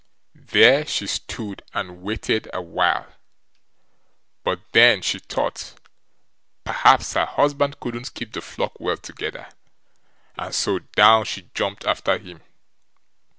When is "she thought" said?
5.03-5.75